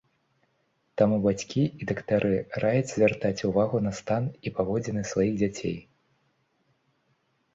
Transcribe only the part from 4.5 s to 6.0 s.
паводзіны сваіх дзяцей.